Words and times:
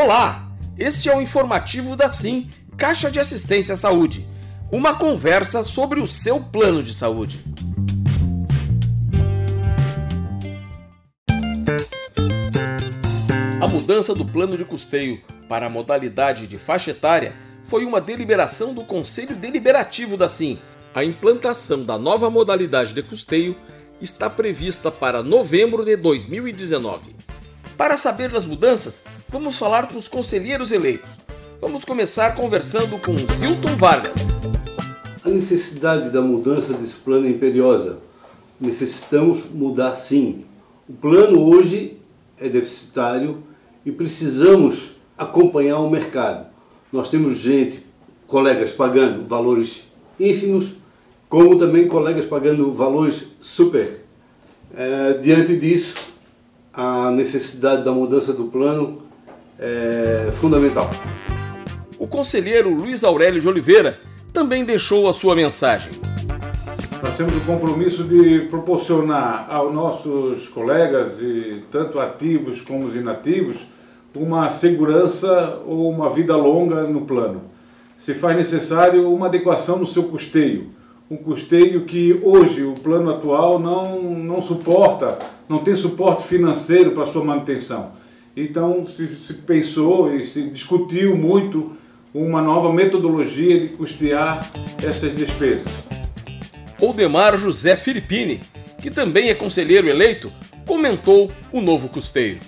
Olá, 0.00 0.48
este 0.78 1.08
é 1.08 1.16
o 1.16 1.20
informativo 1.20 1.96
da 1.96 2.08
Sim, 2.08 2.48
Caixa 2.76 3.10
de 3.10 3.18
Assistência 3.18 3.74
à 3.74 3.76
Saúde. 3.76 4.24
Uma 4.70 4.94
conversa 4.94 5.64
sobre 5.64 5.98
o 5.98 6.06
seu 6.06 6.40
plano 6.40 6.84
de 6.84 6.94
saúde. 6.94 7.44
A 13.60 13.66
mudança 13.66 14.14
do 14.14 14.24
plano 14.24 14.56
de 14.56 14.64
custeio 14.64 15.20
para 15.48 15.66
a 15.66 15.70
modalidade 15.70 16.46
de 16.46 16.58
faixa 16.58 16.92
etária 16.92 17.34
foi 17.64 17.84
uma 17.84 18.00
deliberação 18.00 18.72
do 18.72 18.84
Conselho 18.84 19.34
Deliberativo 19.34 20.16
da 20.16 20.28
Sim. 20.28 20.60
A 20.94 21.02
implantação 21.02 21.84
da 21.84 21.98
nova 21.98 22.30
modalidade 22.30 22.94
de 22.94 23.02
custeio 23.02 23.56
está 24.00 24.30
prevista 24.30 24.92
para 24.92 25.24
novembro 25.24 25.84
de 25.84 25.96
2019. 25.96 27.17
Para 27.78 27.96
saber 27.96 28.28
das 28.28 28.44
mudanças, 28.44 29.02
vamos 29.28 29.56
falar 29.56 29.86
com 29.86 29.96
os 29.96 30.08
conselheiros 30.08 30.72
eleitos. 30.72 31.08
Vamos 31.60 31.84
começar 31.84 32.34
conversando 32.34 32.98
com 32.98 33.16
Zilton 33.36 33.76
Vargas. 33.76 34.40
A 35.24 35.28
necessidade 35.28 36.10
da 36.10 36.20
mudança 36.20 36.72
desse 36.72 36.96
plano 36.96 37.26
é 37.26 37.30
imperiosa. 37.30 38.00
Necessitamos 38.60 39.48
mudar 39.52 39.94
sim. 39.94 40.44
O 40.88 40.92
plano 40.92 41.40
hoje 41.40 42.00
é 42.36 42.48
deficitário 42.48 43.44
e 43.86 43.92
precisamos 43.92 44.96
acompanhar 45.16 45.78
o 45.78 45.88
mercado. 45.88 46.48
Nós 46.92 47.08
temos 47.08 47.38
gente, 47.38 47.86
colegas 48.26 48.72
pagando 48.72 49.24
valores 49.28 49.84
ínfimos, 50.18 50.78
como 51.28 51.56
também 51.56 51.86
colegas 51.86 52.26
pagando 52.26 52.72
valores 52.72 53.28
super. 53.40 54.04
É, 54.74 55.12
diante 55.22 55.56
disso, 55.56 56.07
a 56.78 57.10
necessidade 57.10 57.82
da 57.82 57.90
mudança 57.90 58.32
do 58.32 58.44
plano 58.44 59.02
é 59.58 60.30
fundamental. 60.34 60.88
O 61.98 62.06
conselheiro 62.06 62.72
Luiz 62.72 63.02
Aurélio 63.02 63.40
de 63.40 63.48
Oliveira 63.48 63.98
também 64.32 64.64
deixou 64.64 65.08
a 65.08 65.12
sua 65.12 65.34
mensagem. 65.34 65.90
Nós 67.02 67.16
temos 67.16 67.36
o 67.36 67.40
compromisso 67.40 68.04
de 68.04 68.46
proporcionar 68.48 69.48
aos 69.50 69.74
nossos 69.74 70.46
colegas, 70.46 71.20
e 71.20 71.64
tanto 71.68 71.98
ativos 71.98 72.62
como 72.62 72.86
os 72.86 72.94
inativos, 72.94 73.56
uma 74.14 74.48
segurança 74.48 75.60
ou 75.66 75.90
uma 75.90 76.08
vida 76.08 76.36
longa 76.36 76.84
no 76.84 77.00
plano. 77.00 77.42
Se 77.96 78.14
faz 78.14 78.36
necessário 78.36 79.12
uma 79.12 79.26
adequação 79.26 79.80
no 79.80 79.86
seu 79.86 80.04
custeio, 80.04 80.70
um 81.10 81.16
custeio 81.16 81.86
que 81.86 82.20
hoje 82.22 82.62
o 82.62 82.74
plano 82.74 83.10
atual 83.10 83.58
não, 83.58 84.02
não 84.02 84.42
suporta, 84.42 85.18
não 85.48 85.58
tem 85.58 85.74
suporte 85.74 86.24
financeiro 86.24 86.90
para 86.92 87.06
sua 87.06 87.24
manutenção. 87.24 87.92
Então 88.36 88.86
se, 88.86 89.06
se 89.16 89.32
pensou 89.32 90.14
e 90.14 90.26
se 90.26 90.42
discutiu 90.50 91.16
muito 91.16 91.72
uma 92.12 92.42
nova 92.42 92.72
metodologia 92.72 93.58
de 93.58 93.68
custear 93.68 94.50
essas 94.82 95.14
despesas. 95.16 95.72
Oldemar 96.80 97.38
José 97.38 97.74
Filippini, 97.74 98.40
que 98.80 98.90
também 98.90 99.30
é 99.30 99.34
conselheiro 99.34 99.88
eleito, 99.88 100.30
comentou 100.66 101.32
o 101.50 101.60
novo 101.60 101.88
custeio. 101.88 102.38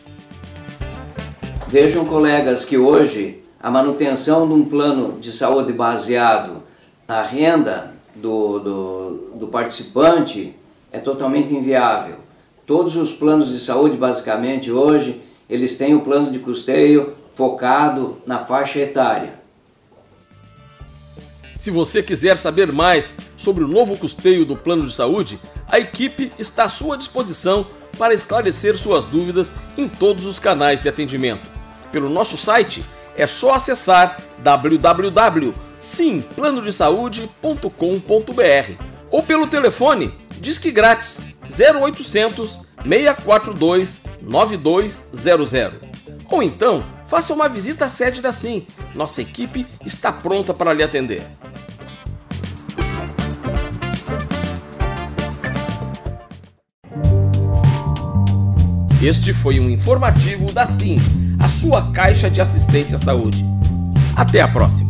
Vejam, 1.66 2.04
colegas, 2.04 2.64
que 2.64 2.76
hoje 2.76 3.42
a 3.58 3.70
manutenção 3.70 4.46
de 4.46 4.52
um 4.52 4.64
plano 4.64 5.18
de 5.18 5.32
saúde 5.32 5.72
baseado 5.72 6.62
na 7.08 7.22
renda 7.22 7.99
do, 8.14 8.58
do, 8.58 9.30
do 9.36 9.48
participante 9.48 10.54
é 10.92 10.98
totalmente 10.98 11.54
inviável. 11.54 12.16
Todos 12.66 12.96
os 12.96 13.12
planos 13.12 13.48
de 13.48 13.58
saúde, 13.58 13.96
basicamente, 13.96 14.70
hoje, 14.70 15.22
eles 15.48 15.76
têm 15.76 15.94
o 15.94 16.00
plano 16.00 16.30
de 16.30 16.38
custeio 16.38 17.14
focado 17.34 18.18
na 18.26 18.44
faixa 18.44 18.78
etária. 18.78 19.40
Se 21.58 21.70
você 21.70 22.02
quiser 22.02 22.38
saber 22.38 22.72
mais 22.72 23.14
sobre 23.36 23.64
o 23.64 23.68
novo 23.68 23.96
custeio 23.96 24.46
do 24.46 24.56
plano 24.56 24.86
de 24.86 24.94
saúde, 24.94 25.38
a 25.68 25.78
equipe 25.78 26.30
está 26.38 26.64
à 26.64 26.68
sua 26.68 26.96
disposição 26.96 27.66
para 27.98 28.14
esclarecer 28.14 28.78
suas 28.78 29.04
dúvidas 29.04 29.52
em 29.76 29.88
todos 29.88 30.24
os 30.24 30.38
canais 30.38 30.80
de 30.80 30.88
atendimento. 30.88 31.50
Pelo 31.92 32.08
nosso 32.08 32.36
site 32.36 32.84
é 33.16 33.26
só 33.26 33.54
acessar 33.54 34.22
www.simplanodesaude.com.br 35.80 38.72
ou 39.10 39.22
pelo 39.22 39.46
telefone 39.46 40.12
Disque 40.40 40.70
Grátis 40.70 41.18
0800 41.44 42.60
642 42.82 44.02
9200. 44.22 45.72
Ou 46.30 46.42
então, 46.42 46.84
faça 47.04 47.34
uma 47.34 47.48
visita 47.48 47.86
à 47.86 47.88
sede 47.88 48.20
da 48.20 48.30
Sim. 48.30 48.66
Nossa 48.94 49.20
equipe 49.20 49.66
está 49.84 50.12
pronta 50.12 50.54
para 50.54 50.72
lhe 50.72 50.82
atender. 50.82 51.22
Este 59.02 59.32
foi 59.32 59.58
um 59.58 59.70
informativo 59.70 60.52
da 60.52 60.66
Sim, 60.66 60.98
a 61.40 61.48
sua 61.48 61.90
caixa 61.90 62.30
de 62.30 62.40
assistência 62.40 62.96
à 62.96 62.98
saúde. 62.98 63.42
Até 64.14 64.42
a 64.42 64.48
próxima! 64.48 64.89